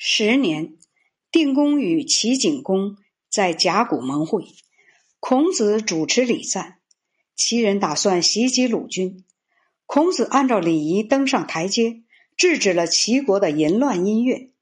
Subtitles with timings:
[0.00, 0.74] 十年，
[1.32, 2.96] 定公与齐景公
[3.28, 4.44] 在甲骨盟会，
[5.18, 6.78] 孔子主持礼赞，
[7.34, 9.24] 齐人打算袭击鲁军，
[9.86, 12.04] 孔子按照礼仪登上台阶，
[12.36, 14.52] 制止了齐国的淫乱音乐，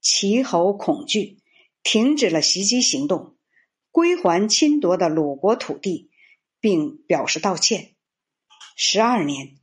[0.00, 1.38] 齐侯恐惧，
[1.82, 3.34] 停止了袭击行动，
[3.90, 6.08] 归还侵夺的鲁国土地，
[6.60, 7.96] 并表示道歉。
[8.76, 9.56] 十二年，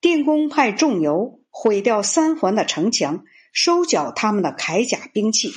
[0.00, 3.24] 定公派仲由毁掉三环的城墙，
[3.56, 5.50] 收缴他们的铠甲兵器。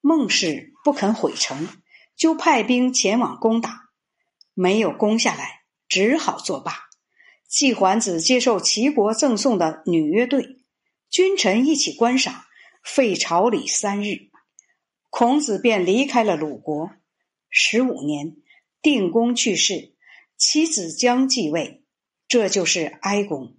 [0.00, 1.68] 孟氏不肯毁城，
[2.14, 3.90] 就派兵前往攻打，
[4.54, 6.84] 没有攻下来，只好作罢。
[7.48, 10.58] 季桓子接受齐国赠送的女乐队，
[11.10, 12.44] 君臣一起观赏，
[12.84, 14.30] 废朝礼三日。
[15.10, 16.92] 孔子便离开了鲁国。
[17.50, 18.36] 十五年，
[18.80, 19.96] 定公去世，
[20.36, 21.84] 其子姜继位。
[22.28, 23.56] 这就是哀公。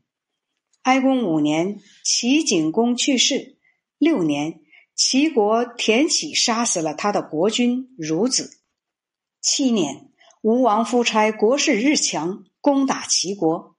[0.83, 3.57] 哀公五年，齐景公去世。
[3.97, 4.59] 六年，
[4.95, 8.59] 齐国田启杀死了他的国君孺子。
[9.41, 13.77] 七年，吴王夫差国势日强，攻打齐国。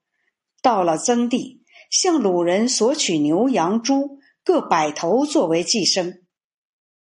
[0.63, 6.23] 到了曾地，向鲁人索取牛羊猪各百头作为寄生。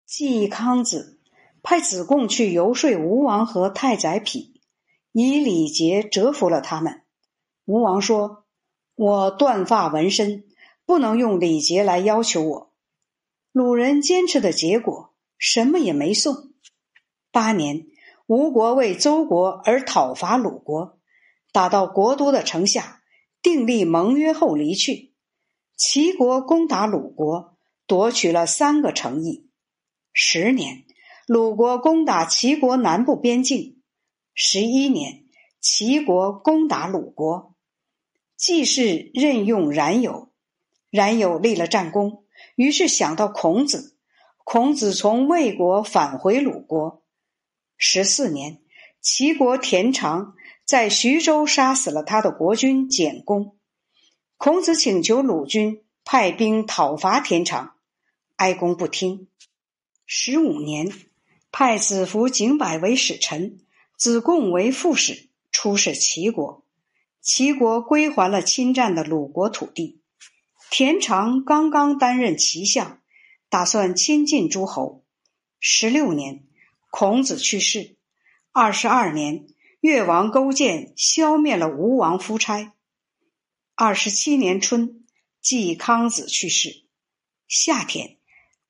[0.06, 1.20] 季康子
[1.62, 4.62] 派子贡去游说吴王和太宰匹，
[5.12, 7.02] 以礼节折服了他们。
[7.66, 8.46] 吴王说
[9.02, 10.44] ：“我断发纹身，
[10.84, 12.70] 不能用礼节来要求我。”
[13.50, 16.52] 鲁人坚持的结果，什么也没送。
[17.32, 17.86] 八年，
[18.26, 20.98] 吴国为周国而讨伐鲁国，
[21.50, 23.00] 打到国都的城下，
[23.40, 25.14] 订立盟约后离去。
[25.78, 29.48] 齐国攻打鲁国，夺取了三个城邑。
[30.12, 30.84] 十年，
[31.26, 33.80] 鲁国攻打齐国南部边境。
[34.34, 35.24] 十一年，
[35.58, 37.49] 齐国攻打鲁国。
[38.40, 40.32] 季氏任用冉有，
[40.88, 42.24] 冉有立了战功，
[42.56, 43.98] 于是想到孔子。
[44.44, 47.02] 孔子从魏国返回鲁国。
[47.76, 48.62] 十四年，
[49.02, 50.32] 齐国田常
[50.64, 53.58] 在徐州杀死了他的国君简公。
[54.38, 57.74] 孔子请求鲁军派兵讨伐田常，
[58.36, 59.28] 哀公不听。
[60.06, 60.90] 十五年，
[61.52, 63.60] 派子服景柏为使臣，
[63.98, 66.64] 子贡为副使，出使齐国。
[67.22, 70.00] 齐国归还了侵占的鲁国土地。
[70.70, 73.00] 田常刚刚担任齐相，
[73.48, 75.04] 打算亲近诸侯。
[75.58, 76.44] 十六年，
[76.90, 77.96] 孔子去世。
[78.52, 79.46] 二十二年，
[79.80, 82.72] 越王勾践消灭了吴王夫差。
[83.74, 85.04] 二十七年春，
[85.42, 86.84] 季康子去世。
[87.48, 88.16] 夏天，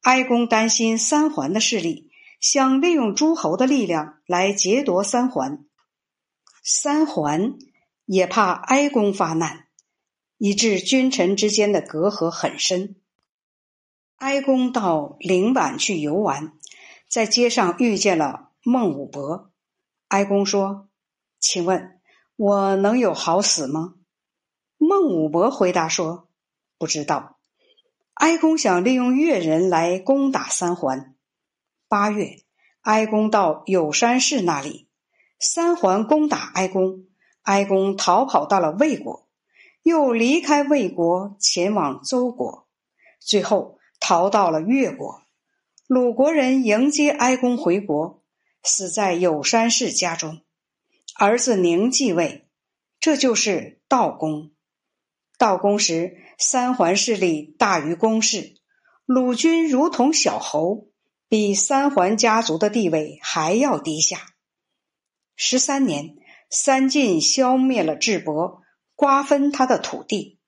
[0.00, 5.66] 哀公担心三桓的势力，想利用诸侯的力量来劫夺三桓。
[6.64, 7.58] 三桓。
[8.12, 9.68] 也怕哀公发难，
[10.36, 12.96] 以致君臣之间的隔阂很深。
[14.16, 16.54] 哀公到陵坂去游玩，
[17.08, 19.52] 在街上遇见了孟武伯。
[20.08, 20.88] 哀公说
[21.38, 22.00] ：“请问，
[22.34, 23.94] 我能有好死吗？”
[24.76, 26.28] 孟武伯回答说
[26.78, 27.38] ：“不知道。”
[28.14, 31.14] 哀公想利用越人来攻打三桓。
[31.86, 32.42] 八月，
[32.80, 34.88] 哀公到有山氏那里，
[35.38, 37.06] 三桓攻打哀公。
[37.42, 39.28] 哀公逃跑到了魏国，
[39.82, 42.68] 又离开魏国前往周国，
[43.18, 45.22] 最后逃到了越国。
[45.86, 48.22] 鲁国人迎接哀公回国，
[48.62, 50.42] 死在有山氏家中。
[51.16, 52.46] 儿子宁继位，
[53.00, 54.52] 这就是悼公。
[55.38, 58.54] 悼公时，三桓势力大于公室，
[59.06, 60.88] 鲁军如同小侯，
[61.28, 64.18] 比三桓家族的地位还要低下。
[65.34, 66.16] 十三年。
[66.50, 68.60] 三晋消灭了智伯，
[68.96, 70.40] 瓜分他的土地。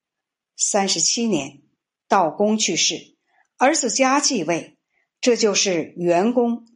[0.56, 1.62] 三十七年，
[2.08, 3.16] 道公去世，
[3.56, 4.76] 儿子嘉继位，
[5.20, 6.66] 这就是元公。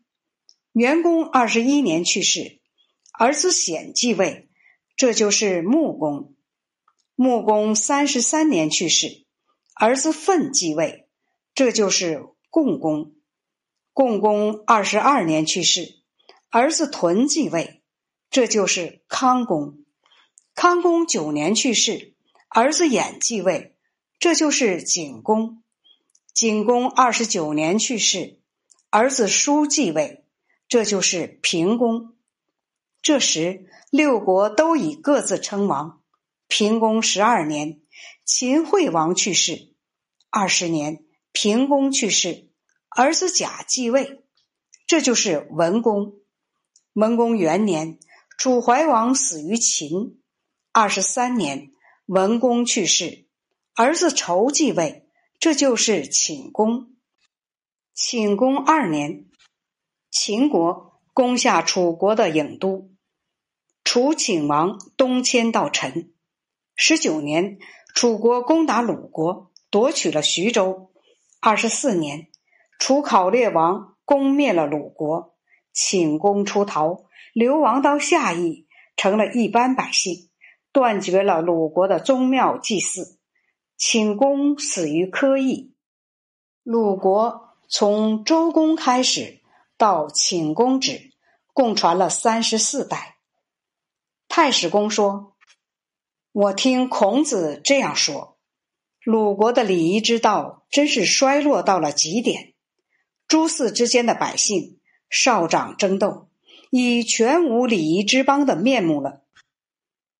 [0.72, 2.60] 元公二十一年去世，
[3.12, 4.48] 儿子显继位，
[4.97, 6.34] 这就是穆公。
[7.16, 9.26] 穆公三十三年去世，
[9.75, 11.08] 儿子奋继位，
[11.53, 13.14] 这就是共公。
[13.93, 16.02] 共公二十二年去世，
[16.50, 17.75] 儿子屯继位。
[18.37, 19.79] 这就是康公，
[20.55, 22.12] 康公九年去世，
[22.50, 23.75] 儿子偃继位，
[24.19, 25.62] 这就是景公。
[26.35, 28.38] 景公二十九年去世，
[28.91, 30.23] 儿子叔继位，
[30.69, 32.12] 这就是平公。
[33.00, 36.03] 这时六国都已各自称王。
[36.47, 37.81] 平公十二年，
[38.27, 39.73] 秦惠王去世，
[40.29, 42.50] 二十年，平公去世，
[42.91, 44.21] 儿子甲继位，
[44.87, 46.17] 这就是文公。
[46.93, 47.99] 文公元年。
[48.37, 50.21] 楚怀王死于秦，
[50.71, 51.71] 二十三年，
[52.05, 53.27] 文公去世，
[53.75, 55.09] 儿子仇继位，
[55.41, 56.94] 这就是寝公。
[57.94, 59.25] 寝公二年，
[60.11, 62.91] 秦国攻下楚国的郢都，
[63.85, 66.12] 楚顷王东迁到陈。
[66.75, 67.56] 十九年，
[67.94, 70.93] 楚国攻打鲁国，夺取了徐州。
[71.41, 72.29] 二十四年，
[72.79, 75.35] 楚考烈王攻灭了鲁国，
[75.75, 77.06] 顷公出逃，
[77.37, 78.67] 流亡到下邑，
[78.97, 80.31] 成了一般百姓，
[80.73, 83.19] 断绝了鲁国的宗庙祭祀。
[83.79, 85.75] 顷公死于柯邑。
[86.62, 89.43] 鲁国从周公开始
[89.77, 91.11] 到顷公止，
[91.53, 93.19] 共传了三十四代。
[94.29, 95.37] 太史公说。
[96.33, 98.38] 我听孔子这样说
[99.05, 102.55] ：“鲁国的礼仪之道真是衰落到了极点，
[103.29, 104.81] 诸寺之间的百姓
[105.11, 106.31] 少长争斗，
[106.70, 109.22] 已全无礼仪之邦的面目了。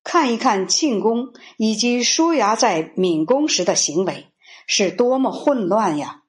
[0.03, 4.27] 看一看庆公以及叔牙在闵公时的行为，
[4.65, 6.23] 是多么混乱呀！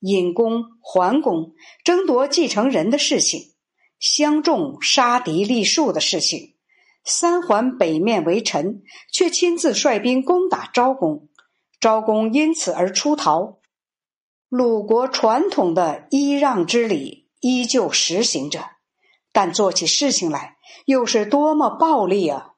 [0.00, 3.54] 尹公、桓公争夺继承人的事情，
[3.98, 6.54] 相仲杀敌立树的事情。”
[7.08, 8.82] 三桓北面为臣，
[9.12, 11.28] 却亲自率兵攻打昭公，
[11.80, 13.58] 昭公因此而出逃。
[14.48, 18.70] 鲁国传统的揖让之礼依旧实行着，
[19.36, 20.56] 但做起事情来
[20.86, 22.52] 又是多么暴力啊！